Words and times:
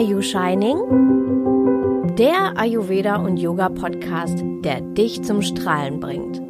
Are 0.00 0.06
You 0.06 0.22
Shining? 0.22 0.78
Der 2.16 2.56
Ayurveda 2.56 3.16
und 3.16 3.36
Yoga 3.36 3.68
Podcast, 3.68 4.42
der 4.64 4.80
dich 4.80 5.22
zum 5.22 5.42
Strahlen 5.42 6.00
bringt. 6.00 6.40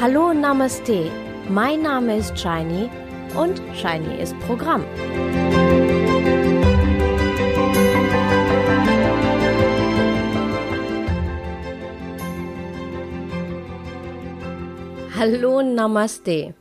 Hallo 0.00 0.32
Namaste. 0.32 1.12
Mein 1.48 1.82
Name 1.82 2.16
ist 2.16 2.36
Shiny 2.36 2.90
und 3.36 3.62
Shiny 3.76 4.20
ist 4.20 4.36
Programm. 4.40 4.84
Hallo 15.16 15.62
Namaste. 15.62 16.54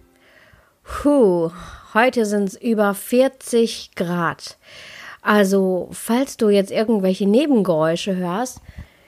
Puh, 0.83 1.49
heute 1.95 2.27
sind 2.27 2.49
es 2.49 2.61
über 2.61 2.93
40 2.93 3.95
Grad. 3.95 4.57
Also, 5.23 5.89
falls 5.91 6.37
du 6.37 6.49
jetzt 6.49 6.71
irgendwelche 6.71 7.25
Nebengeräusche 7.25 8.15
hörst, 8.15 8.61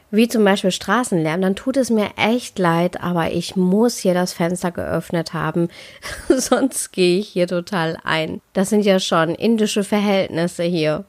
wie 0.09 0.27
zum 0.27 0.43
Beispiel 0.43 0.71
Straßenlärm, 0.71 1.41
dann 1.41 1.55
tut 1.55 1.77
es 1.77 1.89
mir 1.89 2.11
echt 2.15 2.57
leid, 2.57 3.03
aber 3.03 3.31
ich 3.31 3.55
muss 3.55 3.97
hier 3.97 4.15
das 4.15 4.33
Fenster 4.33 4.71
geöffnet 4.71 5.33
haben, 5.33 5.67
sonst 6.29 6.91
gehe 6.91 7.19
ich 7.19 7.27
hier 7.27 7.47
total 7.47 7.97
ein. 8.03 8.41
Das 8.53 8.69
sind 8.69 8.85
ja 8.85 8.99
schon 8.99 9.35
indische 9.35 9.83
Verhältnisse 9.83 10.63
hier. 10.63 11.05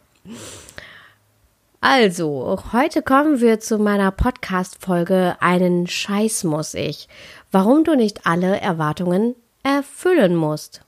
Also, 1.80 2.58
heute 2.72 3.02
kommen 3.02 3.40
wir 3.40 3.60
zu 3.60 3.78
meiner 3.78 4.10
Podcast-Folge 4.10 5.36
Einen 5.38 5.86
Scheiß 5.86 6.42
muss 6.42 6.74
ich. 6.74 7.08
Warum 7.52 7.84
du 7.84 7.94
nicht 7.94 8.26
alle 8.26 8.60
Erwartungen 8.60 9.36
erfüllen 9.62 10.34
musst. 10.34 10.82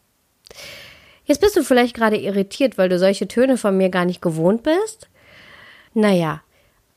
Jetzt 1.25 1.41
bist 1.41 1.57
du 1.57 1.63
vielleicht 1.63 1.95
gerade 1.95 2.17
irritiert, 2.17 2.79
weil 2.79 2.89
du 2.89 2.99
solche 2.99 3.29
Töne 3.29 3.57
von 3.57 3.77
mir 3.77 3.89
gar 3.89 4.05
nicht 4.05 4.21
gewohnt 4.21 4.63
bist. 4.63 5.09
Naja, 5.95 6.43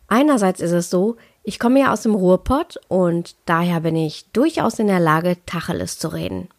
einerseits 0.08 0.60
ist 0.60 0.72
es 0.72 0.90
so, 0.90 1.18
ich 1.44 1.60
komme 1.60 1.82
ja 1.82 1.92
aus 1.92 2.04
dem 2.04 2.16
Ruhrpott 2.16 2.80
und 2.88 3.36
daher 3.46 3.82
bin 3.82 3.96
ich 3.96 4.26
durchaus 4.32 4.80
in 4.80 4.88
der 4.88 5.00
Lage, 5.00 5.38
Tacheles 5.46 6.00
zu 6.00 6.08
reden. 6.08 6.50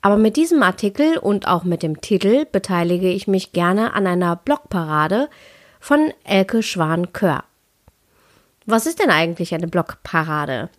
Aber 0.00 0.16
mit 0.16 0.36
diesem 0.36 0.62
Artikel 0.62 1.18
und 1.18 1.48
auch 1.48 1.64
mit 1.64 1.82
dem 1.82 2.00
Titel 2.00 2.44
beteilige 2.44 3.10
ich 3.10 3.26
mich 3.26 3.52
gerne 3.52 3.92
an 3.92 4.06
einer 4.06 4.36
Blogparade 4.36 5.28
von 5.80 6.12
Elke 6.24 6.62
Schwan-Kör. 6.62 7.42
Was 8.66 8.86
ist 8.86 9.00
denn 9.00 9.10
eigentlich 9.10 9.54
eine 9.54 9.66
Blogparade? 9.66 10.70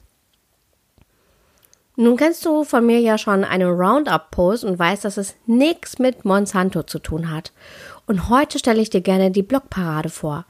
Nun 2.00 2.16
kennst 2.16 2.46
du 2.46 2.64
von 2.64 2.86
mir 2.86 3.00
ja 3.00 3.18
schon 3.18 3.44
einen 3.44 3.72
Roundup-Post 3.72 4.64
und 4.64 4.78
weißt, 4.78 5.04
dass 5.04 5.18
es 5.18 5.36
nichts 5.48 5.98
mit 5.98 6.26
Monsanto 6.26 6.84
zu 6.84 7.00
tun 7.00 7.32
hat. 7.32 7.52
Und 8.06 8.30
heute 8.30 8.60
stelle 8.60 8.84
ich 8.84 8.92
dir 8.92 9.02
gerne 9.02 9.32
die 9.32 9.42
Blogparade 9.42 10.10
vor. 10.10 10.46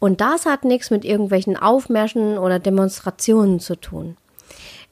Und 0.00 0.20
das 0.20 0.46
hat 0.46 0.64
nichts 0.64 0.90
mit 0.90 1.04
irgendwelchen 1.04 1.56
Aufmärschen 1.56 2.38
oder 2.38 2.58
Demonstrationen 2.58 3.60
zu 3.60 3.76
tun. 3.76 4.16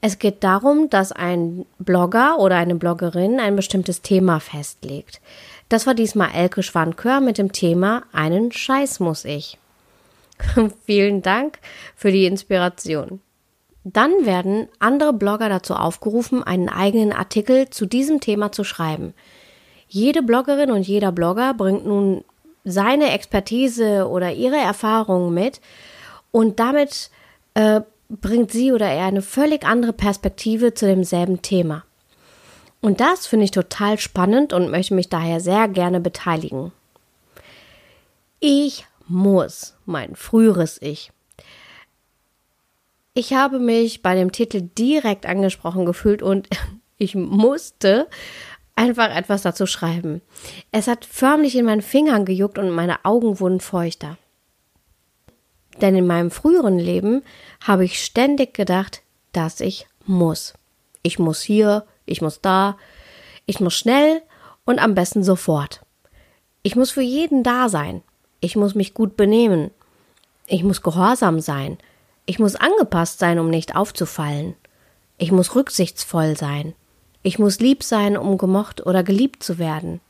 Es 0.01 0.21
geht 0.21 0.45
darum, 0.45 0.89
dass 0.89 1.11
ein 1.11 1.67
Blogger 1.81 2.39
oder 2.39 2.55
eine 2.55 2.77
Bloggerin 2.77 3.41
ein 3.41 3.57
bestimmtes 3.57 4.01
Thema 4.01 4.39
festlegt. 4.39 5.21
Das 5.69 5.85
war 5.89 5.95
diesmal 5.95 6.31
Elke 6.33 6.63
Schwankör 6.63 7.19
mit 7.21 7.39
dem 7.39 7.51
Thema 7.51 8.05
Einen 8.13 8.53
Scheiß 8.53 9.01
muss 9.01 9.25
ich. 9.25 9.59
Vielen 10.87 11.23
Dank 11.23 11.59
für 11.97 12.13
die 12.13 12.27
Inspiration. 12.27 13.21
Dann 13.93 14.27
werden 14.27 14.69
andere 14.81 15.15
Blogger 15.15 15.49
dazu 15.49 15.75
aufgerufen, 15.75 16.43
einen 16.43 16.69
eigenen 16.69 17.13
Artikel 17.13 17.71
zu 17.71 17.87
diesem 17.87 18.21
Thema 18.21 18.53
zu 18.53 18.63
schreiben. 18.63 19.15
Jede 19.89 20.23
Bloggerin 20.23 20.71
und 20.71 20.87
jeder 20.87 21.11
Blogger 21.11 21.55
bringt 21.55 21.87
nun 21.87 22.23
seine 22.65 23.13
Expertise 23.13 24.07
oder 24.07 24.33
ihre 24.33 24.57
Erfahrungen 24.57 25.33
mit 25.33 25.63
und 26.33 26.61
damit 26.61 27.11
äh, 27.55 27.81
bringt 28.11 28.53
sie 28.53 28.73
oder 28.73 28.89
er 28.89 29.07
eine 29.07 29.23
völlig 29.23 29.65
andere 29.65 29.95
Perspektive 29.95 30.75
zu 30.75 30.85
demselben 30.85 31.41
Thema. 31.41 31.85
Und 32.83 33.01
das 33.01 33.27
finde 33.27 33.47
ich 33.47 33.53
total 33.53 33.99
spannend 33.99 34.53
und 34.53 34.71
möchte 34.71 34.95
mich 34.95 35.09
daher 35.09 35.41
sehr 35.41 35.67
gerne 35.69 36.01
beteiligen. 36.01 36.73
Ich 38.39 38.85
muss, 39.07 39.77
mein 39.87 40.15
früheres 40.15 40.81
Ich, 40.83 41.11
ich 43.19 43.33
habe 43.33 43.59
mich 43.59 44.01
bei 44.01 44.15
dem 44.15 44.31
Titel 44.31 44.63
direkt 44.63 45.27
angesprochen 45.27 45.85
gefühlt 45.85 46.23
und 46.23 46.49
ich 46.99 47.17
musste 47.17 48.07
einfach 48.77 49.15
etwas 49.15 49.43
dazu 49.43 49.67
schreiben. 49.67 50.23
Es 50.71 50.87
hat 50.87 51.05
förmlich 51.05 51.57
in 51.57 51.65
meinen 51.65 51.83
Fingern 51.83 52.25
gejuckt 52.25 52.59
und 52.59 52.71
meine 52.71 53.05
Augen 53.05 53.41
wurden 53.41 53.59
feuchter. 53.59 54.19
Denn 55.81 55.97
in 55.97 56.07
meinem 56.07 56.31
früheren 56.31 56.79
Leben 56.79 57.25
habe 57.61 57.85
ich 57.85 58.05
ständig 58.05 58.55
gedacht, 58.55 59.03
dass 59.33 59.61
ich 59.61 59.89
muss. 60.07 60.55
Ich 61.03 61.19
muss 61.19 61.43
hier, 61.43 61.87
ich 62.07 62.23
muss 62.23 62.41
da, 62.41 62.77
ich 63.47 63.59
muss 63.59 63.75
schnell 63.75 64.23
und 64.65 64.79
am 64.79 64.95
besten 64.95 65.25
sofort. 65.25 65.81
Ich 66.63 66.77
muss 66.77 66.93
für 66.93 67.03
jeden 67.03 67.43
da 67.43 67.69
sein. 67.69 68.03
Ich 68.39 68.55
muss 68.55 68.77
mich 68.77 68.95
gut 68.95 69.17
benehmen. 69.17 69.73
Ich 70.47 70.63
muss 70.63 70.83
gehorsam 70.83 71.41
sein. 71.41 71.79
Ich 72.29 72.39
muss 72.39 72.57
angepasst 72.57 73.21
sein, 73.21 73.39
um 73.39 73.49
nicht 73.49 73.75
aufzufallen. 73.75 74.55
Ich 75.17 75.33
muss 75.33 75.55
rücksichtsvoll 75.55 76.37
sein. 76.37 76.75
Ich 77.23 77.39
muss 77.39 77.59
lieb 77.59 77.83
sein, 77.83 78.19
um 78.19 78.37
gemocht 78.37 78.85
oder 78.85 79.03
geliebt 79.03 79.43
zu 79.43 79.57
werden. 79.57 80.03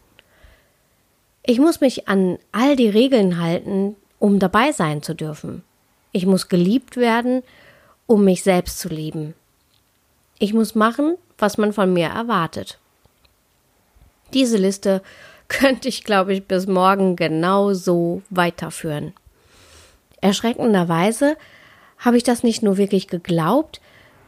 Ich 1.44 1.60
muss 1.60 1.80
mich 1.80 2.08
an 2.08 2.40
all 2.50 2.74
die 2.74 2.88
Regeln 2.88 3.40
halten, 3.40 3.94
um 4.18 4.40
dabei 4.40 4.72
sein 4.72 5.00
zu 5.00 5.14
dürfen. 5.14 5.62
Ich 6.10 6.26
muss 6.26 6.48
geliebt 6.48 6.96
werden, 6.96 7.44
um 8.08 8.24
mich 8.24 8.42
selbst 8.42 8.80
zu 8.80 8.88
lieben. 8.88 9.34
Ich 10.40 10.52
muss 10.52 10.74
machen, 10.74 11.18
was 11.38 11.56
man 11.56 11.72
von 11.72 11.92
mir 11.92 12.08
erwartet. 12.08 12.80
Diese 14.34 14.56
Liste 14.56 15.04
könnte 15.46 15.86
ich, 15.86 16.02
glaube 16.02 16.34
ich, 16.34 16.44
bis 16.48 16.66
morgen 16.66 17.14
genau 17.14 17.74
so 17.74 18.22
weiterführen. 18.28 19.14
Erschreckenderweise 20.20 21.36
habe 21.98 22.16
ich 22.16 22.22
das 22.22 22.42
nicht 22.42 22.62
nur 22.62 22.76
wirklich 22.76 23.08
geglaubt, 23.08 23.80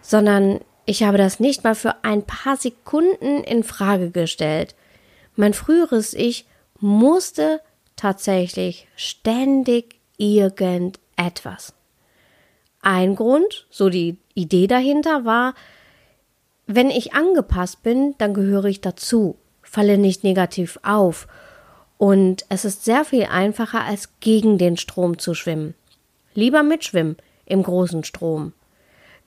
sondern 0.02 0.60
ich 0.86 1.02
habe 1.02 1.18
das 1.18 1.40
nicht 1.40 1.64
mal 1.64 1.74
für 1.74 2.02
ein 2.04 2.24
paar 2.24 2.56
Sekunden 2.56 3.44
in 3.44 3.62
Frage 3.62 4.10
gestellt. 4.10 4.74
Mein 5.36 5.54
früheres 5.54 6.14
Ich 6.14 6.46
musste 6.80 7.60
tatsächlich 7.96 8.88
ständig 8.96 10.00
irgendetwas. 10.16 11.74
Ein 12.82 13.14
Grund, 13.14 13.66
so 13.70 13.90
die 13.90 14.16
Idee 14.34 14.66
dahinter 14.66 15.24
war, 15.24 15.54
wenn 16.66 16.90
ich 16.90 17.14
angepasst 17.14 17.82
bin, 17.82 18.14
dann 18.18 18.32
gehöre 18.32 18.66
ich 18.66 18.80
dazu, 18.80 19.36
falle 19.62 19.98
nicht 19.98 20.24
negativ 20.24 20.78
auf 20.82 21.26
und 21.98 22.46
es 22.48 22.64
ist 22.64 22.84
sehr 22.84 23.04
viel 23.04 23.24
einfacher, 23.24 23.84
als 23.84 24.20
gegen 24.20 24.56
den 24.56 24.76
Strom 24.76 25.18
zu 25.18 25.34
schwimmen. 25.34 25.74
Lieber 26.32 26.62
mitschwimmen, 26.62 27.16
im 27.50 27.62
großen 27.62 28.04
Strom. 28.04 28.52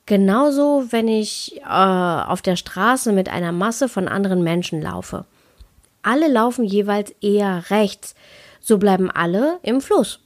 Genauso, 0.05 0.85
wenn 0.89 1.07
ich 1.07 1.61
äh, 1.61 1.63
auf 1.63 2.41
der 2.41 2.55
Straße 2.55 3.13
mit 3.13 3.29
einer 3.29 3.51
Masse 3.51 3.87
von 3.87 4.07
anderen 4.07 4.43
Menschen 4.43 4.81
laufe. 4.81 5.25
Alle 6.01 6.27
laufen 6.27 6.65
jeweils 6.65 7.11
eher 7.21 7.69
rechts, 7.69 8.15
so 8.59 8.77
bleiben 8.77 9.09
alle 9.09 9.59
im 9.63 9.79
Fluss. 9.79 10.19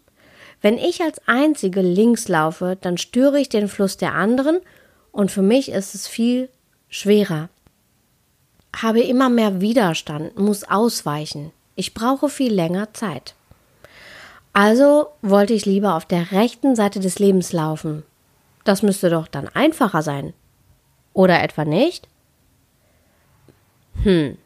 Wenn 0.61 0.79
ich 0.79 1.01
als 1.01 1.21
Einzige 1.27 1.81
links 1.81 2.27
laufe, 2.27 2.77
dann 2.81 2.97
störe 2.97 3.39
ich 3.39 3.49
den 3.49 3.67
Fluss 3.67 3.97
der 3.97 4.15
anderen 4.15 4.59
und 5.11 5.31
für 5.31 5.43
mich 5.43 5.69
ist 5.69 5.93
es 5.93 6.07
viel 6.07 6.49
schwerer. 6.89 7.49
Habe 8.75 9.01
immer 9.01 9.29
mehr 9.29 9.61
Widerstand, 9.61 10.37
muss 10.39 10.63
ausweichen. 10.63 11.51
Ich 11.75 11.93
brauche 11.93 12.29
viel 12.29 12.53
länger 12.53 12.93
Zeit. 12.93 13.35
Also 14.59 15.09
wollte 15.21 15.53
ich 15.53 15.67
lieber 15.67 15.93
auf 15.93 16.07
der 16.07 16.31
rechten 16.31 16.75
Seite 16.75 16.99
des 16.99 17.19
Lebens 17.19 17.53
laufen. 17.53 18.01
Das 18.63 18.81
müsste 18.81 19.11
doch 19.11 19.27
dann 19.27 19.47
einfacher 19.49 20.01
sein. 20.01 20.33
Oder 21.13 21.43
etwa 21.43 21.63
nicht? 21.63 22.07
Hm, 24.01 24.39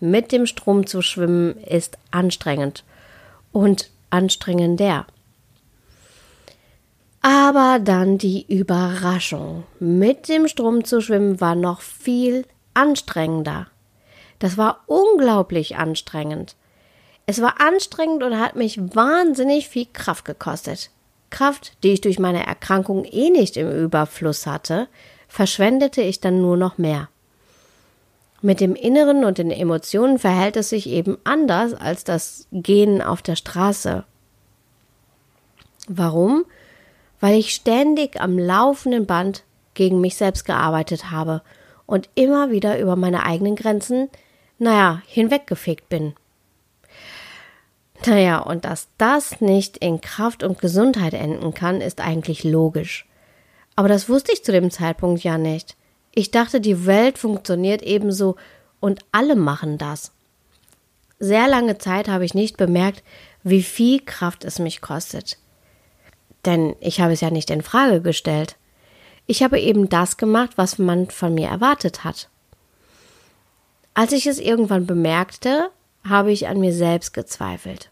mit 0.00 0.32
dem 0.32 0.46
Strom 0.46 0.86
zu 0.86 1.02
schwimmen 1.02 1.58
ist 1.58 1.98
anstrengend 2.10 2.84
und 3.52 3.90
anstrengender. 4.08 5.06
Aber 7.20 7.80
dann 7.84 8.16
die 8.16 8.46
Überraschung. 8.50 9.64
Mit 9.78 10.30
dem 10.30 10.48
Strom 10.48 10.84
zu 10.84 11.02
schwimmen 11.02 11.38
war 11.38 11.54
noch 11.54 11.82
viel 11.82 12.46
anstrengender. 12.72 13.66
Das 14.38 14.56
war 14.56 14.84
unglaublich 14.86 15.76
anstrengend. 15.76 16.56
Es 17.30 17.40
war 17.40 17.60
anstrengend 17.60 18.24
und 18.24 18.40
hat 18.40 18.56
mich 18.56 18.76
wahnsinnig 18.96 19.68
viel 19.68 19.86
Kraft 19.92 20.24
gekostet. 20.24 20.90
Kraft, 21.30 21.74
die 21.84 21.92
ich 21.92 22.00
durch 22.00 22.18
meine 22.18 22.44
Erkrankung 22.44 23.04
eh 23.04 23.30
nicht 23.30 23.56
im 23.56 23.70
Überfluss 23.70 24.48
hatte, 24.48 24.88
verschwendete 25.28 26.02
ich 26.02 26.18
dann 26.18 26.42
nur 26.42 26.56
noch 26.56 26.76
mehr. 26.76 27.08
Mit 28.42 28.58
dem 28.58 28.74
Inneren 28.74 29.24
und 29.24 29.38
den 29.38 29.52
Emotionen 29.52 30.18
verhält 30.18 30.56
es 30.56 30.70
sich 30.70 30.88
eben 30.88 31.18
anders 31.22 31.72
als 31.72 32.02
das 32.02 32.48
Gehen 32.50 33.00
auf 33.00 33.22
der 33.22 33.36
Straße. 33.36 34.02
Warum? 35.86 36.44
Weil 37.20 37.38
ich 37.38 37.54
ständig 37.54 38.20
am 38.20 38.40
laufenden 38.40 39.06
Band 39.06 39.44
gegen 39.74 40.00
mich 40.00 40.16
selbst 40.16 40.46
gearbeitet 40.46 41.12
habe 41.12 41.42
und 41.86 42.08
immer 42.16 42.50
wieder 42.50 42.80
über 42.80 42.96
meine 42.96 43.24
eigenen 43.24 43.54
Grenzen, 43.54 44.10
naja, 44.58 45.00
hinweggefegt 45.06 45.88
bin. 45.88 46.14
Naja, 48.06 48.38
und 48.38 48.64
dass 48.64 48.88
das 48.96 49.40
nicht 49.40 49.76
in 49.76 50.00
Kraft 50.00 50.42
und 50.42 50.58
Gesundheit 50.58 51.12
enden 51.12 51.52
kann, 51.52 51.80
ist 51.80 52.00
eigentlich 52.00 52.44
logisch. 52.44 53.06
Aber 53.76 53.88
das 53.88 54.08
wusste 54.08 54.32
ich 54.32 54.44
zu 54.44 54.52
dem 54.52 54.70
Zeitpunkt 54.70 55.22
ja 55.22 55.38
nicht. 55.38 55.76
Ich 56.12 56.30
dachte, 56.30 56.60
die 56.60 56.86
Welt 56.86 57.18
funktioniert 57.18 57.82
ebenso 57.82 58.36
und 58.80 59.00
alle 59.12 59.36
machen 59.36 59.78
das. 59.78 60.12
Sehr 61.18 61.48
lange 61.48 61.78
Zeit 61.78 62.08
habe 62.08 62.24
ich 62.24 62.34
nicht 62.34 62.56
bemerkt, 62.56 63.02
wie 63.42 63.62
viel 63.62 64.00
Kraft 64.00 64.44
es 64.44 64.58
mich 64.58 64.80
kostet. 64.80 65.38
Denn 66.46 66.74
ich 66.80 67.00
habe 67.00 67.12
es 67.12 67.20
ja 67.20 67.30
nicht 67.30 67.50
in 67.50 67.62
Frage 67.62 68.00
gestellt. 68.00 68.56
Ich 69.26 69.42
habe 69.42 69.60
eben 69.60 69.88
das 69.88 70.16
gemacht, 70.16 70.52
was 70.56 70.78
man 70.78 71.10
von 71.10 71.34
mir 71.34 71.48
erwartet 71.48 72.02
hat. 72.02 72.30
Als 73.92 74.12
ich 74.12 74.26
es 74.26 74.38
irgendwann 74.38 74.86
bemerkte, 74.86 75.70
habe 76.08 76.32
ich 76.32 76.48
an 76.48 76.60
mir 76.60 76.72
selbst 76.72 77.12
gezweifelt. 77.12 77.90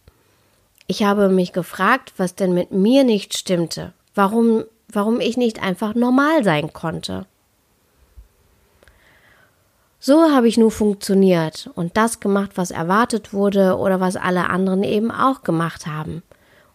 Ich 0.87 1.03
habe 1.03 1.29
mich 1.29 1.53
gefragt, 1.53 2.15
was 2.17 2.35
denn 2.35 2.55
mit 2.55 2.73
mir 2.73 3.05
nicht 3.05 3.37
stimmte, 3.37 3.93
warum, 4.15 4.65
warum 4.91 5.21
ich 5.21 5.37
nicht 5.37 5.63
einfach 5.63 5.95
normal 5.95 6.45
sein 6.45 6.73
konnte. 6.73 7.27
So 10.01 10.31
habe 10.31 10.49
ich 10.49 10.57
nur 10.57 10.71
funktioniert 10.71 11.71
und 11.75 11.97
das 11.97 12.21
gemacht, 12.21 12.53
was 12.55 12.71
erwartet 12.71 13.33
wurde 13.33 13.77
oder 13.77 14.01
was 14.01 14.17
alle 14.17 14.49
anderen 14.49 14.85
eben 14.85 15.11
auch 15.11 15.43
gemacht 15.43 15.87
haben. 15.87 16.23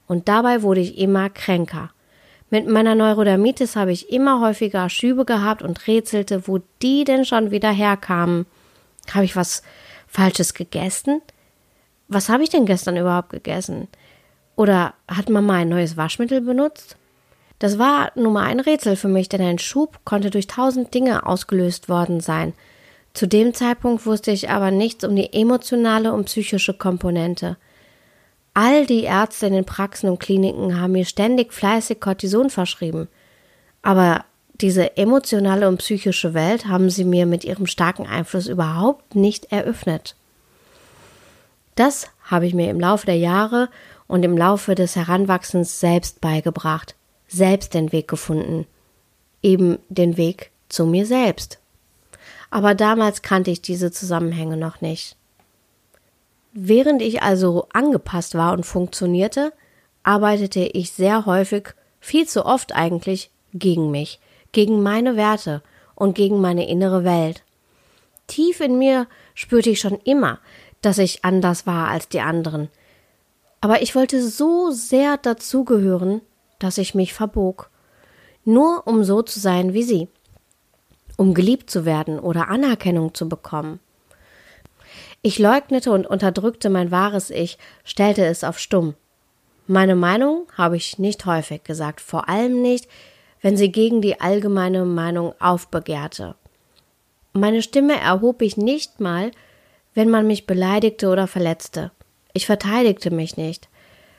Und 0.07 0.27
dabei 0.27 0.61
wurde 0.61 0.81
ich 0.81 0.97
immer 0.97 1.29
kränker. 1.29 1.89
Mit 2.49 2.67
meiner 2.67 2.93
Neurodermitis 2.93 3.75
habe 3.75 3.93
ich 3.93 4.11
immer 4.11 4.41
häufiger 4.41 4.89
Schübe 4.89 5.25
gehabt 5.25 5.63
und 5.63 5.87
rätselte, 5.87 6.47
wo 6.47 6.59
die 6.83 7.03
denn 7.03 7.25
schon 7.25 7.49
wieder 7.49 7.71
herkamen. 7.71 8.45
Habe 9.11 9.25
ich 9.25 9.35
was 9.35 9.63
Falsches 10.13 10.53
gegessen? 10.53 11.23
Was 12.07 12.29
habe 12.29 12.43
ich 12.43 12.49
denn 12.49 12.67
gestern 12.67 12.97
überhaupt 12.97 13.31
gegessen? 13.31 13.87
Oder 14.55 14.93
hat 15.07 15.29
Mama 15.29 15.55
ein 15.55 15.69
neues 15.69 15.97
Waschmittel 15.97 16.41
benutzt? 16.41 16.97
Das 17.57 17.79
war 17.79 18.11
nun 18.13 18.33
mal 18.33 18.43
ein 18.43 18.59
Rätsel 18.59 18.95
für 18.95 19.07
mich, 19.07 19.27
denn 19.27 19.41
ein 19.41 19.57
Schub 19.57 19.99
konnte 20.05 20.29
durch 20.29 20.45
tausend 20.45 20.93
Dinge 20.93 21.25
ausgelöst 21.25 21.89
worden 21.89 22.19
sein. 22.19 22.53
Zu 23.15 23.27
dem 23.27 23.55
Zeitpunkt 23.55 24.05
wusste 24.05 24.29
ich 24.29 24.51
aber 24.51 24.69
nichts 24.69 25.03
um 25.03 25.15
die 25.15 25.33
emotionale 25.33 26.13
und 26.13 26.25
psychische 26.25 26.75
Komponente. 26.75 27.57
All 28.53 28.85
die 28.85 29.05
Ärzte 29.05 29.47
in 29.47 29.53
den 29.53 29.65
Praxen 29.65 30.09
und 30.09 30.19
Kliniken 30.19 30.79
haben 30.79 30.91
mir 30.91 31.05
ständig 31.05 31.53
fleißig 31.53 31.99
Cortison 31.99 32.51
verschrieben. 32.51 33.07
Aber 33.81 34.25
diese 34.63 34.95
emotionale 34.95 35.67
und 35.67 35.79
psychische 35.79 36.33
Welt 36.33 36.67
haben 36.67 36.89
sie 36.89 37.03
mir 37.03 37.25
mit 37.25 37.43
ihrem 37.43 37.67
starken 37.67 38.07
Einfluss 38.07 38.47
überhaupt 38.47 39.13
nicht 39.13 39.51
eröffnet. 39.51 40.15
Das 41.75 42.07
habe 42.23 42.47
ich 42.47 42.53
mir 42.53 42.69
im 42.69 42.79
Laufe 42.79 43.05
der 43.05 43.17
Jahre 43.17 43.67
und 44.07 44.23
im 44.23 44.37
Laufe 44.37 44.73
des 44.73 44.95
Heranwachsens 44.95 45.81
selbst 45.81 46.21
beigebracht, 46.21 46.95
selbst 47.27 47.73
den 47.73 47.91
Weg 47.91 48.07
gefunden, 48.07 48.65
eben 49.41 49.79
den 49.89 50.15
Weg 50.15 50.51
zu 50.69 50.85
mir 50.85 51.05
selbst. 51.05 51.59
Aber 52.49 52.73
damals 52.73 53.21
kannte 53.21 53.51
ich 53.51 53.61
diese 53.61 53.91
Zusammenhänge 53.91 54.55
noch 54.55 54.79
nicht. 54.79 55.17
Während 56.53 57.01
ich 57.01 57.21
also 57.21 57.67
angepasst 57.73 58.33
war 58.35 58.53
und 58.53 58.65
funktionierte, 58.65 59.51
arbeitete 60.03 60.61
ich 60.61 60.93
sehr 60.93 61.25
häufig, 61.25 61.73
viel 61.99 62.29
zu 62.29 62.45
oft 62.45 62.73
eigentlich, 62.73 63.29
gegen 63.53 63.91
mich, 63.91 64.19
gegen 64.53 64.81
meine 64.81 65.17
Werte 65.17 65.61
und 65.95 66.15
gegen 66.15 66.39
meine 66.39 66.67
innere 66.69 67.03
Welt. 67.03 67.43
Tief 68.27 68.61
in 68.61 68.77
mir 68.77 69.07
spürte 69.35 69.69
ich 69.69 69.81
schon 69.81 69.99
immer, 70.05 70.39
dass 70.81 70.97
ich 70.97 71.25
anders 71.25 71.67
war 71.67 71.89
als 71.89 72.07
die 72.07 72.21
anderen. 72.21 72.69
Aber 73.59 73.81
ich 73.81 73.95
wollte 73.95 74.25
so 74.25 74.71
sehr 74.71 75.17
dazugehören, 75.17 76.21
dass 76.59 76.77
ich 76.77 76.95
mich 76.95 77.13
verbog. 77.13 77.69
Nur 78.45 78.87
um 78.87 79.03
so 79.03 79.21
zu 79.21 79.39
sein 79.39 79.73
wie 79.73 79.83
sie. 79.83 80.07
Um 81.17 81.33
geliebt 81.33 81.69
zu 81.69 81.85
werden 81.85 82.19
oder 82.19 82.49
Anerkennung 82.49 83.13
zu 83.13 83.29
bekommen. 83.29 83.79
Ich 85.21 85.39
leugnete 85.39 85.91
und 85.91 86.05
unterdrückte 86.05 86.69
mein 86.69 86.91
wahres 86.91 87.29
Ich, 87.29 87.57
stellte 87.85 88.25
es 88.25 88.43
auf 88.43 88.59
stumm. 88.59 88.95
Meine 89.67 89.95
Meinung 89.95 90.47
habe 90.57 90.75
ich 90.75 90.99
nicht 90.99 91.25
häufig 91.25 91.63
gesagt, 91.63 92.01
vor 92.01 92.27
allem 92.27 92.61
nicht, 92.61 92.89
wenn 93.43 93.57
sie 93.57 93.71
gegen 93.71 94.01
die 94.01 94.19
allgemeine 94.19 94.85
Meinung 94.85 95.35
aufbegehrte. 95.39 96.35
Meine 97.33 97.61
Stimme 97.61 97.99
erhob 97.99 98.41
ich 98.41 98.57
nicht 98.57 98.99
mal, 98.99 99.31
wenn 99.93 100.09
man 100.09 100.25
mich 100.25 100.47
beleidigte 100.47 101.09
oder 101.09 101.27
verletzte. 101.27 101.91
Ich 102.33 102.47
verteidigte 102.47 103.11
mich 103.11 103.37
nicht. 103.37 103.69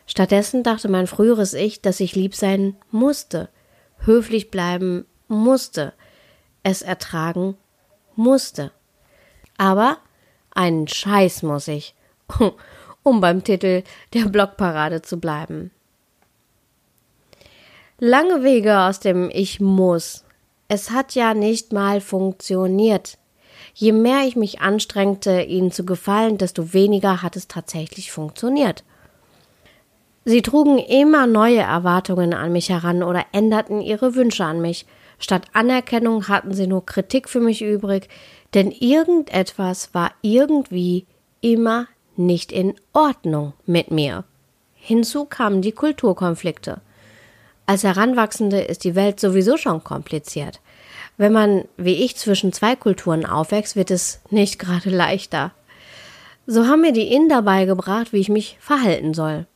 Stattdessen 0.06 0.62
dachte 0.62 0.88
mein 0.88 1.06
früheres 1.06 1.54
Ich, 1.54 1.80
dass 1.80 2.00
ich 2.00 2.14
lieb 2.14 2.36
sein 2.36 2.76
musste, 2.90 3.48
höflich 3.98 4.50
bleiben 4.50 5.06
musste, 5.26 5.94
es 6.62 6.82
ertragen 6.82 7.56
musste. 8.14 8.72
Aber 9.56 9.96
einen 10.54 10.86
Scheiß 10.86 11.42
muss 11.42 11.66
ich, 11.66 11.94
um 13.02 13.20
beim 13.22 13.42
Titel 13.42 13.84
der 14.12 14.26
Blockparade 14.26 15.00
zu 15.00 15.18
bleiben. 15.18 15.70
Lange 18.00 18.42
Wege 18.42 18.80
aus 18.80 18.98
dem 18.98 19.30
Ich 19.32 19.60
muss. 19.60 20.24
Es 20.66 20.90
hat 20.90 21.14
ja 21.14 21.32
nicht 21.32 21.72
mal 21.72 22.00
funktioniert. 22.00 23.18
Je 23.72 23.92
mehr 23.92 24.26
ich 24.26 24.34
mich 24.34 24.60
anstrengte, 24.60 25.42
ihnen 25.42 25.70
zu 25.70 25.86
gefallen, 25.86 26.36
desto 26.36 26.72
weniger 26.72 27.22
hat 27.22 27.36
es 27.36 27.46
tatsächlich 27.46 28.10
funktioniert. 28.10 28.82
Sie 30.24 30.42
trugen 30.42 30.78
immer 30.78 31.28
neue 31.28 31.60
Erwartungen 31.60 32.34
an 32.34 32.50
mich 32.50 32.68
heran 32.70 33.04
oder 33.04 33.26
änderten 33.30 33.80
ihre 33.80 34.16
Wünsche 34.16 34.44
an 34.44 34.60
mich. 34.60 34.86
Statt 35.20 35.46
Anerkennung 35.52 36.26
hatten 36.26 36.52
sie 36.52 36.66
nur 36.66 36.84
Kritik 36.84 37.28
für 37.28 37.40
mich 37.40 37.62
übrig, 37.62 38.08
denn 38.54 38.72
irgendetwas 38.72 39.94
war 39.94 40.10
irgendwie 40.20 41.06
immer 41.40 41.86
nicht 42.16 42.50
in 42.50 42.74
Ordnung 42.92 43.52
mit 43.66 43.92
mir. 43.92 44.24
Hinzu 44.74 45.26
kamen 45.26 45.62
die 45.62 45.72
Kulturkonflikte. 45.72 46.80
Als 47.66 47.82
Heranwachsende 47.82 48.60
ist 48.60 48.84
die 48.84 48.94
Welt 48.94 49.18
sowieso 49.18 49.56
schon 49.56 49.82
kompliziert. 49.82 50.60
Wenn 51.16 51.32
man, 51.32 51.64
wie 51.76 52.04
ich, 52.04 52.16
zwischen 52.16 52.52
zwei 52.52 52.76
Kulturen 52.76 53.24
aufwächst, 53.24 53.76
wird 53.76 53.90
es 53.90 54.20
nicht 54.30 54.58
gerade 54.58 54.90
leichter. 54.90 55.52
So 56.46 56.66
haben 56.66 56.82
mir 56.82 56.92
die 56.92 57.12
Inder 57.12 57.42
beigebracht, 57.42 58.12
wie 58.12 58.18
ich 58.18 58.28
mich 58.28 58.58
verhalten 58.60 59.14
soll. 59.14 59.46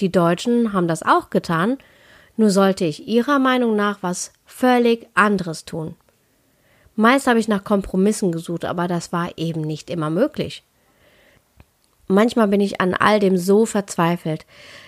Die 0.00 0.12
Deutschen 0.12 0.74
haben 0.74 0.88
das 0.88 1.02
auch 1.02 1.30
getan, 1.30 1.78
nur 2.36 2.50
sollte 2.50 2.84
ich 2.84 3.08
ihrer 3.08 3.38
Meinung 3.38 3.76
nach 3.76 3.98
was 4.02 4.32
völlig 4.44 5.06
anderes 5.14 5.64
tun. 5.64 5.94
Meist 6.94 7.26
habe 7.26 7.38
ich 7.38 7.48
nach 7.48 7.64
Kompromissen 7.64 8.32
gesucht, 8.32 8.66
aber 8.66 8.88
das 8.88 9.12
war 9.12 9.30
eben 9.38 9.62
nicht 9.62 9.88
immer 9.88 10.10
möglich. 10.10 10.62
Manchmal 12.08 12.48
bin 12.48 12.60
ich 12.60 12.80
an 12.80 12.94
all 12.94 13.18
dem 13.18 13.36
so 13.36 13.66
verzweifelt, 13.66 14.46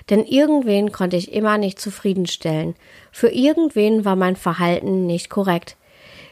denn 0.09 0.25
irgendwen 0.25 0.93
konnte 0.93 1.17
ich 1.17 1.33
immer 1.33 1.59
nicht 1.59 1.81
zufriedenstellen. 1.81 2.77
Für 3.11 3.29
irgendwen 3.29 4.05
war 4.05 4.15
mein 4.15 4.37
Verhalten 4.37 5.07
nicht 5.07 5.29
korrekt. 5.29 5.77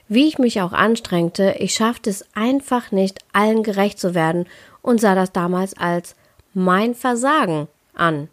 Wie 0.09 0.29
ich 0.29 0.39
mich 0.39 0.61
auch 0.61 0.73
anstrengte, 0.73 1.57
ich 1.59 1.75
schaffte 1.75 2.11
es 2.11 2.25
einfach 2.35 2.93
nicht, 2.93 3.19
allen 3.33 3.65
gerecht 3.65 3.99
zu 3.99 4.15
werden 4.15 4.47
und 4.81 5.01
sah 5.01 5.17
das 5.17 5.33
damals 5.33 5.77
als 5.77 6.15
mein 6.55 6.95
Versagen 6.95 7.67
an. 7.95 8.29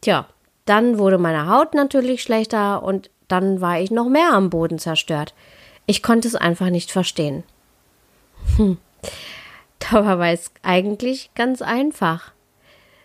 Tja, 0.00 0.26
dann 0.64 0.98
wurde 0.98 1.18
meine 1.18 1.48
Haut 1.48 1.74
natürlich 1.74 2.22
schlechter 2.22 2.82
und 2.82 3.10
dann 3.28 3.60
war 3.60 3.78
ich 3.80 3.90
noch 3.90 4.08
mehr 4.08 4.32
am 4.32 4.48
Boden 4.48 4.78
zerstört. 4.78 5.34
Ich 5.86 6.02
konnte 6.02 6.28
es 6.28 6.34
einfach 6.34 6.70
nicht 6.70 6.90
verstehen. 6.90 7.44
Hm. 8.56 8.78
Dabei 9.90 10.18
war 10.18 10.28
es 10.28 10.50
eigentlich 10.62 11.30
ganz 11.34 11.62
einfach. 11.62 12.32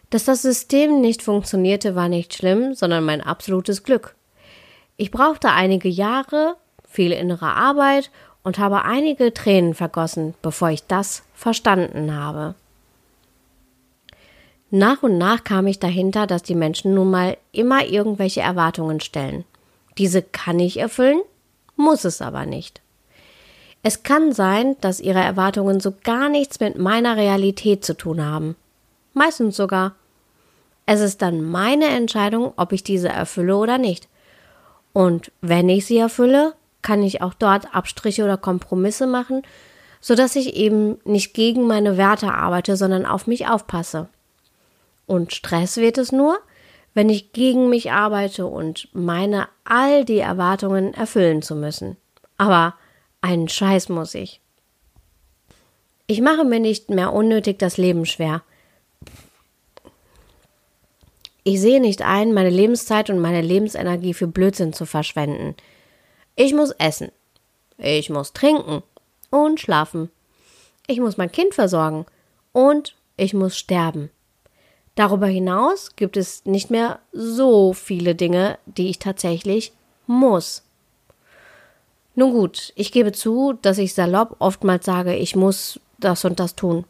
Dass 0.10 0.25
das 0.25 0.41
System 0.41 1.01
nicht 1.01 1.22
funktionierte, 1.22 1.96
war 1.96 2.07
nicht 2.07 2.34
schlimm, 2.34 2.74
sondern 2.74 3.03
mein 3.03 3.22
absolutes 3.22 3.84
Glück. 3.84 4.15
Ich 4.96 5.12
brauchte 5.12 5.50
einige 5.51 5.89
Jahre, 5.89 6.55
viel 6.88 7.12
innere 7.12 7.48
Arbeit 7.48 8.10
und 8.43 8.57
habe 8.57 8.84
einige 8.84 9.34
Tränen 9.34 9.74
vergossen, 9.74 10.34
bevor 10.41 10.69
ich 10.69 10.84
das 10.88 11.24
verstanden 11.34 12.15
habe. 12.15 12.55
Nach 14.69 15.03
und 15.03 15.17
nach 15.17 15.43
kam 15.43 15.67
ich 15.67 15.79
dahinter, 15.79 16.27
dass 16.27 16.43
die 16.43 16.55
Menschen 16.55 16.93
nun 16.93 17.10
mal 17.10 17.38
immer 17.51 17.86
irgendwelche 17.86 18.41
Erwartungen 18.41 19.00
stellen. 19.00 19.46
Diese 19.98 20.22
kann 20.22 20.60
ich 20.60 20.77
erfüllen, 20.77 21.22
muss 21.75 22.05
es 22.05 22.22
aber 22.22 22.46
nicht. 22.46 22.81
Es 23.84 24.03
kann 24.03 24.34
sein, 24.34 24.75
dass 24.81 25.00
ihre 25.00 25.19
Erwartungen 25.19 25.79
so 25.79 25.93
gar 26.03 26.29
nichts 26.29 26.60
mit 26.60 26.77
meiner 26.77 27.15
Realität 27.15 27.86
zu 27.86 27.96
tun 27.96 28.24
haben. 28.24 28.55
Meistens 29.13 29.55
sogar. 29.55 29.96
Es 30.86 31.01
ist 31.01 31.22
dann 31.22 31.43
meine 31.43 31.88
Entscheidung, 31.88 32.53
ob 32.55 32.72
ich 32.72 32.84
diese 32.84 33.10
erfülle 33.10 33.57
oder 33.57 33.77
nicht. 33.77 34.07
Und 34.93 35.31
wenn 35.41 35.69
ich 35.69 35.86
sie 35.86 35.98
erfülle, 35.98 36.53
kann 36.81 37.03
ich 37.03 37.22
auch 37.22 37.34
dort 37.34 37.75
Abstriche 37.75 38.24
oder 38.24 38.38
Kompromisse 38.38 39.07
machen, 39.07 39.43
so 40.00 40.15
dass 40.15 40.36
ich 40.36 40.55
eben 40.55 40.98
nicht 41.03 41.34
gegen 41.34 41.67
meine 41.67 41.98
Werte 41.98 42.34
arbeite, 42.34 42.77
sondern 42.77 43.05
auf 43.05 43.27
mich 43.27 43.48
aufpasse. 43.48 44.07
Und 45.05 45.34
Stress 45.34 45.77
wird 45.77 45.98
es 45.98 46.12
nur, 46.12 46.38
wenn 46.93 47.10
ich 47.10 47.31
gegen 47.31 47.69
mich 47.69 47.91
arbeite 47.91 48.46
und 48.46 48.89
meine 48.93 49.48
all 49.65 50.05
die 50.05 50.19
Erwartungen 50.19 50.93
erfüllen 50.93 51.41
zu 51.41 51.55
müssen. 51.55 51.98
Aber 52.38 52.75
einen 53.27 53.50
Scheiß 53.50 53.89
muss 53.89 54.15
ich. 54.15 54.39
Ich 56.07 56.22
mache 56.22 56.46
mir 56.46 56.62
nicht 56.62 56.89
mehr 56.89 57.12
unnötig 57.12 57.60
das 57.60 57.75
Leben 57.75 58.05
schwer. 58.05 58.41
Ich 61.43 61.60
sehe 61.60 61.81
nicht 61.81 62.01
ein, 62.01 62.34
meine 62.34 62.50
Lebenszeit 62.50 63.10
und 63.10 63.19
meine 63.19 63.41
Lebensenergie 63.41 64.13
für 64.13 64.27
Blödsinn 64.27 64.72
zu 64.72 64.86
verschwenden. 64.86 65.55
Ich 66.36 66.53
muss 66.53 66.72
essen. 66.72 67.12
Ich 67.77 68.10
muss 68.10 68.31
trinken 68.31 68.81
und 69.29 69.60
schlafen. 69.60 70.10
Ich 70.88 71.00
muss 71.01 71.17
mein 71.17 71.31
Kind 71.31 71.53
versorgen 71.53 72.05
und 72.53 72.96
ich 73.17 73.34
muss 73.34 73.57
sterben. 73.57 74.10
Darüber 74.96 75.27
hinaus 75.27 75.96
gibt 75.98 76.15
es 76.15 76.46
nicht 76.46 76.72
mehr 76.72 77.00
so 77.12 77.74
viele 77.74 78.15
Dinge, 78.15 78.57
die 78.65 78.89
ich 78.89 79.00
tatsächlich 79.00 79.74
muss. 80.05 80.63
Nun 82.17 82.31
gut, 82.31 82.74
ich 82.75 82.91
gebe 82.91 83.12
zu, 83.12 83.53
dass 83.62 83.77
ich 83.77 83.93
salopp 83.93 84.38
oftmals 84.39 84.88
sage, 84.88 85.15
ich 85.15 85.36
muss 85.36 85.79
das 86.00 86.25
und 86.25 86.39
das 86.39 86.55
tun. 86.55 86.86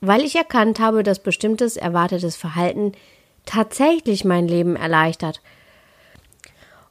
Weil 0.00 0.22
ich 0.22 0.34
erkannt 0.34 0.80
habe, 0.80 1.02
dass 1.02 1.18
bestimmtes 1.18 1.76
erwartetes 1.76 2.36
Verhalten 2.36 2.92
tatsächlich 3.44 4.24
mein 4.24 4.48
Leben 4.48 4.76
erleichtert. 4.76 5.42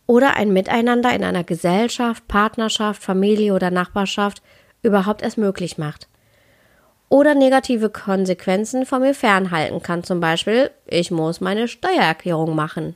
Oder 0.05 0.35
ein 0.35 0.53
Miteinander 0.53 1.11
in 1.15 1.23
einer 1.23 1.43
Gesellschaft, 1.43 2.27
Partnerschaft, 2.27 3.01
Familie 3.01 3.55
oder 3.55 3.71
Nachbarschaft 3.71 4.43
überhaupt 4.83 5.23
erst 5.23 5.39
möglich 5.39 5.79
macht 5.79 6.07
oder 7.09 7.33
negative 7.33 7.89
Konsequenzen 7.89 8.85
von 8.85 9.01
mir 9.01 9.15
fernhalten 9.15 9.81
kann. 9.81 10.03
Zum 10.03 10.19
Beispiel, 10.19 10.69
ich 10.85 11.09
muss 11.09 11.41
meine 11.41 11.67
Steuererklärung 11.67 12.55
machen. 12.55 12.95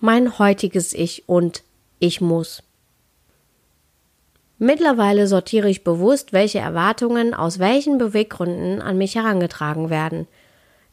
Mein 0.00 0.38
heutiges 0.38 0.94
Ich 0.94 1.28
und 1.28 1.62
ich 2.00 2.20
muss. 2.20 2.62
Mittlerweile 4.58 5.26
sortiere 5.26 5.70
ich 5.70 5.84
bewusst, 5.84 6.32
welche 6.32 6.58
Erwartungen 6.58 7.32
aus 7.32 7.58
welchen 7.58 7.96
Beweggründen 7.96 8.82
an 8.82 8.98
mich 8.98 9.14
herangetragen 9.14 9.88
werden. 9.88 10.26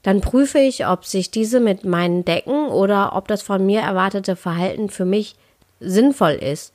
Dann 0.03 0.21
prüfe 0.21 0.59
ich, 0.59 0.87
ob 0.87 1.03
sich 1.03 1.31
diese 1.31 1.59
mit 1.59 1.83
meinen 1.83 2.23
decken 2.23 2.67
oder 2.67 3.13
ob 3.15 3.27
das 3.27 3.41
von 3.41 3.65
mir 3.65 3.81
erwartete 3.81 4.35
Verhalten 4.35 4.89
für 4.89 5.03
mich 5.03 5.35
sinnvoll 5.79 6.31
ist. 6.31 6.73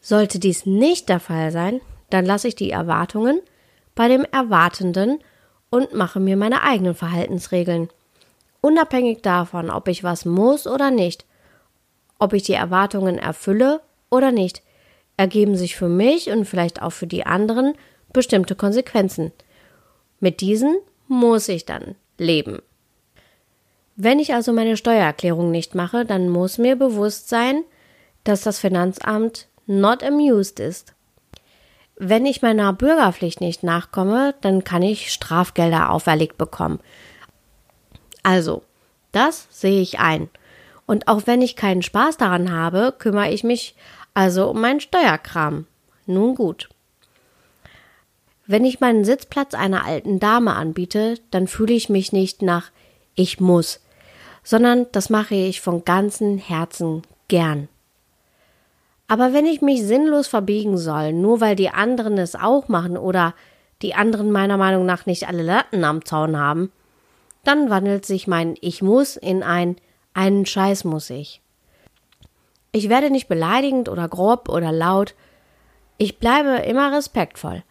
Sollte 0.00 0.38
dies 0.38 0.66
nicht 0.66 1.08
der 1.08 1.20
Fall 1.20 1.50
sein, 1.50 1.80
dann 2.10 2.26
lasse 2.26 2.48
ich 2.48 2.56
die 2.56 2.70
Erwartungen 2.70 3.40
bei 3.94 4.08
dem 4.08 4.26
Erwartenden 4.32 5.20
und 5.70 5.94
mache 5.94 6.20
mir 6.20 6.36
meine 6.36 6.62
eigenen 6.62 6.94
Verhaltensregeln. 6.94 7.88
Unabhängig 8.60 9.22
davon, 9.22 9.70
ob 9.70 9.88
ich 9.88 10.04
was 10.04 10.26
muss 10.26 10.66
oder 10.66 10.90
nicht, 10.90 11.24
ob 12.22 12.34
ich 12.34 12.44
die 12.44 12.52
Erwartungen 12.52 13.18
erfülle 13.18 13.80
oder 14.08 14.30
nicht, 14.30 14.62
ergeben 15.16 15.56
sich 15.56 15.74
für 15.74 15.88
mich 15.88 16.30
und 16.30 16.44
vielleicht 16.44 16.80
auch 16.80 16.92
für 16.92 17.08
die 17.08 17.26
anderen 17.26 17.74
bestimmte 18.12 18.54
Konsequenzen. 18.54 19.32
Mit 20.20 20.40
diesen 20.40 20.76
muss 21.08 21.48
ich 21.48 21.66
dann 21.66 21.96
leben. 22.18 22.62
Wenn 23.96 24.20
ich 24.20 24.34
also 24.34 24.52
meine 24.52 24.76
Steuererklärung 24.76 25.50
nicht 25.50 25.74
mache, 25.74 26.04
dann 26.04 26.28
muss 26.28 26.58
mir 26.58 26.76
bewusst 26.76 27.28
sein, 27.28 27.64
dass 28.22 28.42
das 28.42 28.60
Finanzamt 28.60 29.48
not 29.66 30.04
amused 30.04 30.60
ist. 30.60 30.94
Wenn 31.96 32.24
ich 32.24 32.40
meiner 32.40 32.72
Bürgerpflicht 32.72 33.40
nicht 33.40 33.64
nachkomme, 33.64 34.36
dann 34.42 34.62
kann 34.62 34.82
ich 34.82 35.12
Strafgelder 35.12 35.90
auferlegt 35.90 36.38
bekommen. 36.38 36.78
Also, 38.22 38.62
das 39.10 39.48
sehe 39.50 39.82
ich 39.82 39.98
ein. 39.98 40.30
Und 40.86 41.08
auch 41.08 41.22
wenn 41.26 41.42
ich 41.42 41.56
keinen 41.56 41.82
Spaß 41.82 42.16
daran 42.16 42.50
habe, 42.52 42.94
kümmere 42.98 43.30
ich 43.30 43.44
mich 43.44 43.74
also 44.14 44.50
um 44.50 44.60
meinen 44.60 44.80
Steuerkram. 44.80 45.66
Nun 46.06 46.34
gut. 46.34 46.68
Wenn 48.46 48.64
ich 48.64 48.80
meinen 48.80 49.04
Sitzplatz 49.04 49.54
einer 49.54 49.84
alten 49.84 50.18
Dame 50.18 50.54
anbiete, 50.54 51.14
dann 51.30 51.46
fühle 51.46 51.74
ich 51.74 51.88
mich 51.88 52.12
nicht 52.12 52.42
nach 52.42 52.70
ich 53.14 53.40
muss, 53.40 53.80
sondern 54.42 54.86
das 54.92 55.10
mache 55.10 55.34
ich 55.34 55.60
von 55.60 55.84
ganzem 55.84 56.38
Herzen 56.38 57.02
gern. 57.28 57.68
Aber 59.06 59.32
wenn 59.32 59.46
ich 59.46 59.60
mich 59.60 59.82
sinnlos 59.82 60.26
verbiegen 60.26 60.78
soll, 60.78 61.12
nur 61.12 61.40
weil 61.40 61.54
die 61.54 61.70
anderen 61.70 62.18
es 62.18 62.34
auch 62.34 62.68
machen 62.68 62.96
oder 62.96 63.34
die 63.82 63.94
anderen 63.94 64.30
meiner 64.30 64.56
Meinung 64.56 64.86
nach 64.86 65.06
nicht 65.06 65.28
alle 65.28 65.42
Latten 65.42 65.84
am 65.84 66.04
Zaun 66.04 66.38
haben, 66.38 66.72
dann 67.44 67.70
wandelt 67.70 68.06
sich 68.06 68.26
mein 68.26 68.56
Ich 68.60 68.82
muss 68.82 69.16
in 69.16 69.42
ein 69.42 69.76
einen 70.14 70.46
Scheiß 70.46 70.84
muss 70.84 71.10
ich. 71.10 71.40
Ich 72.72 72.88
werde 72.88 73.10
nicht 73.10 73.28
beleidigend 73.28 73.88
oder 73.88 74.08
grob 74.08 74.48
oder 74.48 74.72
laut. 74.72 75.14
Ich 75.98 76.18
bleibe 76.18 76.62
immer 76.62 76.92
respektvoll. 76.92 77.62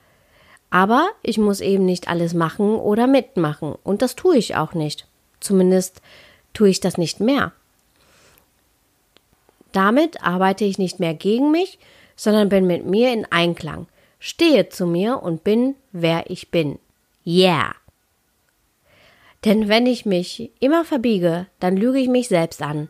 Aber 0.70 1.10
ich 1.22 1.38
muss 1.38 1.60
eben 1.60 1.86
nicht 1.86 2.08
alles 2.08 2.34
machen 2.34 2.76
oder 2.76 3.08
mitmachen. 3.08 3.76
Und 3.84 4.02
das 4.02 4.16
tue 4.16 4.38
ich 4.38 4.56
auch 4.56 4.74
nicht. 4.74 5.08
Zumindest 5.40 6.02
tue 6.54 6.70
ich 6.70 6.80
das 6.80 6.98
nicht 6.98 7.20
mehr. 7.20 7.52
Damit 9.72 10.24
arbeite 10.24 10.66
ich 10.66 10.78
nicht 10.78 11.00
mehr 11.00 11.14
gegen 11.14 11.52
mich, 11.52 11.80
sondern 12.16 12.50
bin 12.50 12.68
mit 12.68 12.86
mir 12.86 13.12
in 13.14 13.26
Einklang, 13.32 13.88
stehe 14.20 14.70
zu 14.70 14.86
mir 14.86 15.24
und 15.24 15.44
bin, 15.44 15.76
wer 15.92 16.30
ich 16.30 16.52
bin. 16.52 16.78
Yeah! 17.26 17.74
Denn 19.46 19.68
wenn 19.70 19.86
ich 19.86 20.06
mich 20.06 20.52
immer 20.60 20.86
verbiege, 20.86 21.48
dann 21.60 21.78
lüge 21.78 22.00
ich 22.00 22.08
mich 22.08 22.28
selbst 22.28 22.62
an. 22.62 22.90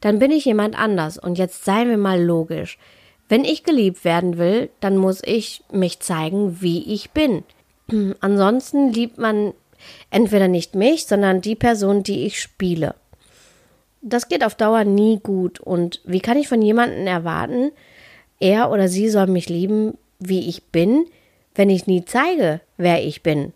Dann 0.00 0.18
bin 0.18 0.30
ich 0.30 0.44
jemand 0.44 0.78
anders 0.78 1.18
und 1.18 1.38
jetzt 1.38 1.64
seien 1.64 1.88
wir 1.88 1.96
mal 1.96 2.22
logisch. 2.22 2.78
Wenn 3.28 3.44
ich 3.44 3.64
geliebt 3.64 4.04
werden 4.04 4.36
will, 4.36 4.70
dann 4.80 4.96
muss 4.96 5.22
ich 5.24 5.62
mich 5.72 6.00
zeigen, 6.00 6.60
wie 6.60 6.92
ich 6.92 7.10
bin. 7.10 7.44
Ansonsten 8.20 8.92
liebt 8.92 9.18
man 9.18 9.54
entweder 10.10 10.48
nicht 10.48 10.74
mich, 10.74 11.06
sondern 11.06 11.40
die 11.40 11.54
Person, 11.54 12.02
die 12.02 12.26
ich 12.26 12.40
spiele 12.40 12.94
das 14.04 14.28
geht 14.28 14.44
auf 14.44 14.54
Dauer 14.54 14.84
nie 14.84 15.18
gut. 15.20 15.58
Und 15.58 16.00
wie 16.04 16.20
kann 16.20 16.36
ich 16.36 16.48
von 16.48 16.62
jemandem 16.62 17.06
erwarten, 17.06 17.72
er 18.38 18.70
oder 18.70 18.88
sie 18.88 19.08
soll 19.08 19.26
mich 19.26 19.48
lieben, 19.48 19.96
wie 20.18 20.48
ich 20.48 20.64
bin, 20.64 21.06
wenn 21.54 21.70
ich 21.70 21.86
nie 21.86 22.04
zeige, 22.04 22.60
wer 22.76 23.02
ich 23.02 23.22
bin? 23.22 23.52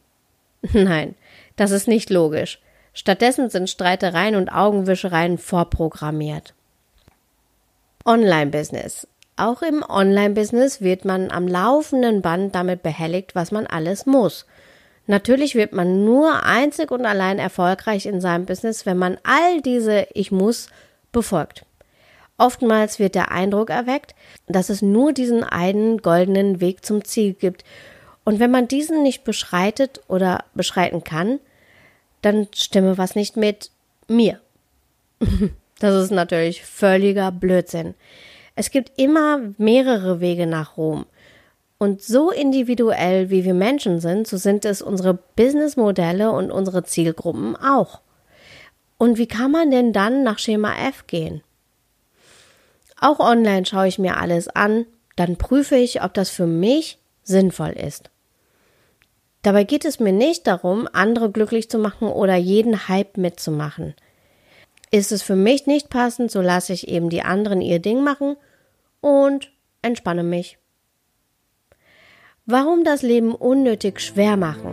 Nein, 0.72 1.14
das 1.58 1.72
ist 1.72 1.88
nicht 1.88 2.08
logisch. 2.08 2.60
Stattdessen 2.94 3.50
sind 3.50 3.68
Streitereien 3.68 4.36
und 4.36 4.48
Augenwischereien 4.48 5.36
vorprogrammiert. 5.36 6.54
Online-Business. 8.06 9.06
Auch 9.36 9.62
im 9.62 9.84
Online-Business 9.86 10.80
wird 10.80 11.04
man 11.04 11.30
am 11.30 11.46
laufenden 11.46 12.22
Band 12.22 12.54
damit 12.54 12.82
behelligt, 12.82 13.34
was 13.34 13.52
man 13.52 13.66
alles 13.66 14.06
muss. 14.06 14.46
Natürlich 15.06 15.54
wird 15.54 15.72
man 15.72 16.04
nur 16.04 16.44
einzig 16.44 16.90
und 16.90 17.06
allein 17.06 17.38
erfolgreich 17.38 18.06
in 18.06 18.20
seinem 18.20 18.46
Business, 18.46 18.86
wenn 18.86 18.98
man 18.98 19.18
all 19.24 19.60
diese 19.62 20.06
Ich 20.12 20.30
muss 20.30 20.68
befolgt. 21.12 21.64
Oftmals 22.36 22.98
wird 22.98 23.14
der 23.14 23.32
Eindruck 23.32 23.70
erweckt, 23.70 24.14
dass 24.46 24.70
es 24.70 24.80
nur 24.80 25.12
diesen 25.12 25.42
einen 25.42 25.98
goldenen 25.98 26.60
Weg 26.60 26.84
zum 26.84 27.04
Ziel 27.04 27.34
gibt. 27.34 27.64
Und 28.28 28.40
wenn 28.40 28.50
man 28.50 28.68
diesen 28.68 29.02
nicht 29.02 29.24
beschreitet 29.24 30.02
oder 30.06 30.44
beschreiten 30.52 31.02
kann, 31.02 31.40
dann 32.20 32.46
stimme 32.54 32.98
was 32.98 33.14
nicht 33.14 33.38
mit 33.38 33.70
mir. 34.06 34.38
Das 35.80 35.94
ist 35.94 36.10
natürlich 36.10 36.62
völliger 36.62 37.32
Blödsinn. 37.32 37.94
Es 38.54 38.70
gibt 38.70 38.98
immer 38.98 39.40
mehrere 39.56 40.20
Wege 40.20 40.46
nach 40.46 40.76
Rom. 40.76 41.06
Und 41.78 42.02
so 42.02 42.30
individuell 42.30 43.30
wie 43.30 43.44
wir 43.44 43.54
Menschen 43.54 43.98
sind, 44.00 44.28
so 44.28 44.36
sind 44.36 44.66
es 44.66 44.82
unsere 44.82 45.14
Businessmodelle 45.14 46.30
und 46.30 46.50
unsere 46.50 46.84
Zielgruppen 46.84 47.56
auch. 47.56 48.00
Und 48.98 49.16
wie 49.16 49.28
kann 49.28 49.52
man 49.52 49.70
denn 49.70 49.94
dann 49.94 50.22
nach 50.22 50.38
Schema 50.38 50.74
F 50.88 51.06
gehen? 51.06 51.42
Auch 53.00 53.20
online 53.20 53.64
schaue 53.64 53.88
ich 53.88 53.98
mir 53.98 54.18
alles 54.18 54.48
an, 54.48 54.84
dann 55.16 55.36
prüfe 55.36 55.76
ich, 55.76 56.02
ob 56.02 56.12
das 56.12 56.28
für 56.28 56.46
mich 56.46 56.98
sinnvoll 57.22 57.70
ist. 57.70 58.10
Dabei 59.42 59.64
geht 59.64 59.84
es 59.84 60.00
mir 60.00 60.12
nicht 60.12 60.46
darum, 60.46 60.88
andere 60.92 61.30
glücklich 61.30 61.70
zu 61.70 61.78
machen 61.78 62.08
oder 62.08 62.34
jeden 62.34 62.88
Hype 62.88 63.16
mitzumachen. 63.16 63.94
Ist 64.90 65.12
es 65.12 65.22
für 65.22 65.36
mich 65.36 65.66
nicht 65.66 65.90
passend, 65.90 66.30
so 66.30 66.40
lasse 66.40 66.72
ich 66.72 66.88
eben 66.88 67.08
die 67.08 67.22
anderen 67.22 67.60
ihr 67.60 67.78
Ding 67.78 68.02
machen 68.02 68.36
und 69.00 69.52
entspanne 69.82 70.22
mich. 70.22 70.58
Warum 72.46 72.82
das 72.82 73.02
Leben 73.02 73.34
unnötig 73.34 74.00
schwer 74.00 74.36
machen? 74.36 74.72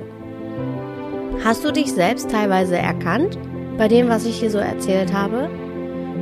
Hast 1.44 1.66
du 1.66 1.72
dich 1.72 1.92
selbst 1.92 2.32
teilweise 2.32 2.78
erkannt 2.78 3.38
bei 3.78 3.90
dem, 3.90 4.08
was 4.08 4.26
ich 4.26 4.40
hier 4.40 4.50
so 4.50 4.58
erzählt 4.58 5.14
habe? 5.14 5.50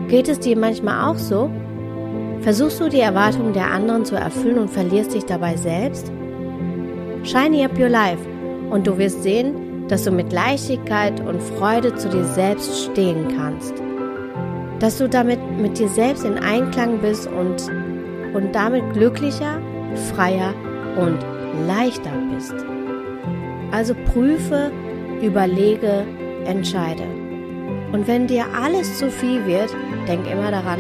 Geht 0.09 0.27
es 0.27 0.39
dir 0.39 0.57
manchmal 0.57 1.09
auch 1.09 1.17
so? 1.17 1.51
Versuchst 2.41 2.79
du 2.79 2.89
die 2.89 2.99
Erwartungen 2.99 3.53
der 3.53 3.67
anderen 3.67 4.03
zu 4.03 4.15
erfüllen 4.15 4.57
und 4.57 4.69
verlierst 4.69 5.13
dich 5.13 5.23
dabei 5.23 5.55
selbst? 5.55 6.11
Shiny 7.23 7.63
up 7.63 7.77
your 7.79 7.87
life 7.87 8.32
und 8.73 8.87
du 8.87 8.97
wirst 8.97 9.21
sehen, 9.21 9.87
dass 9.87 10.03
du 10.03 10.11
mit 10.11 10.33
Leichtigkeit 10.33 11.19
und 11.21 11.43
Freude 11.43 11.93
zu 11.93 12.09
dir 12.09 12.23
selbst 12.23 12.85
stehen 12.85 13.27
kannst. 13.37 13.75
Dass 14.79 14.97
du 14.97 15.07
damit 15.07 15.39
mit 15.59 15.77
dir 15.77 15.87
selbst 15.87 16.25
in 16.25 16.39
Einklang 16.39 16.97
bist 16.97 17.27
und, 17.27 17.71
und 18.33 18.53
damit 18.53 18.81
glücklicher, 18.93 19.61
freier 20.15 20.55
und 20.97 21.19
leichter 21.67 22.11
bist. 22.33 22.55
Also 23.71 23.93
prüfe, 24.11 24.71
überlege, 25.21 26.03
entscheide. 26.45 27.03
Und 27.91 28.07
wenn 28.07 28.25
dir 28.25 28.45
alles 28.59 28.97
zu 28.97 29.11
viel 29.11 29.45
wird, 29.45 29.69
denk 30.07 30.25
immer 30.31 30.49
daran, 30.49 30.79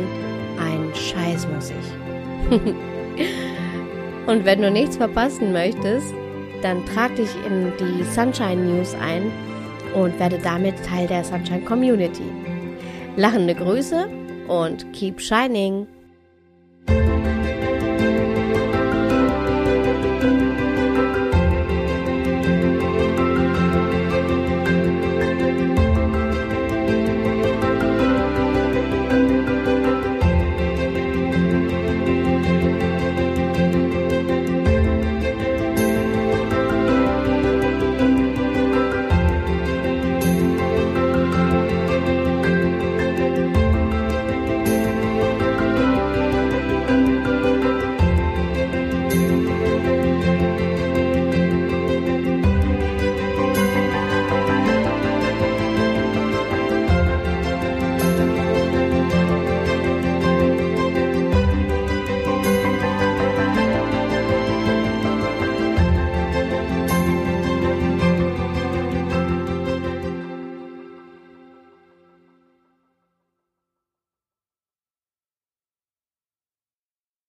ein 0.59 0.91
Scheiß 0.95 1.47
muss 1.53 1.69
ich. 1.69 2.59
Und 4.25 4.45
wenn 4.45 4.61
du 4.61 4.71
nichts 4.71 4.95
verpassen 4.95 5.51
möchtest, 5.51 6.13
dann 6.63 6.85
trag 6.85 7.15
dich 7.15 7.29
in 7.45 7.73
die 7.79 8.03
Sunshine 8.03 8.55
News 8.55 8.95
ein 8.95 9.31
und 9.93 10.17
werde 10.19 10.39
damit 10.39 10.75
Teil 10.85 11.07
der 11.07 11.23
Sunshine 11.23 11.61
Community. 11.61 12.23
Lachende 13.15 13.53
Grüße 13.53 14.07
und 14.47 14.91
keep 14.93 15.19
shining! 15.19 15.87